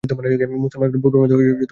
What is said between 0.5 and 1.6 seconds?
মুসলমানগণ পূর্বের মতই নীরব